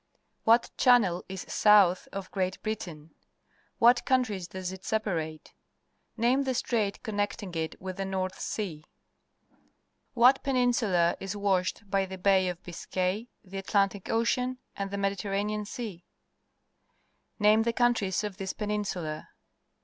What 0.45 0.71
channel 0.77 1.23
is 1.29 1.45
south 1.47 2.07
of 2.11 2.31
Great 2.31 2.59
Britain? 2.63 3.13
What 3.77 4.03
countries 4.03 4.47
does 4.47 4.71
it 4.71 4.83
separate? 4.83 5.53
Name 6.17 6.41
the 6.41 6.55
strait 6.55 7.03
connecting 7.03 7.53
it 7.53 7.79
with 7.79 7.97
the 7.97 8.05
North 8.05 8.39
Sea. 8.39 8.83
What 10.15 10.41
peninsula 10.43 11.17
is 11.19 11.35
washetl 11.35 11.87
hytheBay 11.89 12.49
of 12.49 12.63
Biscay, 12.63 13.27
the 13.43 13.59
Atlantic 13.59 14.09
Ocean, 14.09 14.57
and 14.75 14.89
the 14.89 14.97
Mediterranean 14.97 15.65
Sea 15.65 16.03
f 16.03 17.39
Name 17.39 17.61
the 17.61 17.71
countries 17.71 18.23
of 18.23 18.37
this 18.37 18.53
peninsula. 18.53 19.29